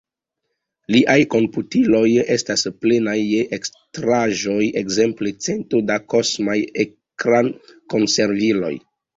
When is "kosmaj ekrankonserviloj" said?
6.15-8.75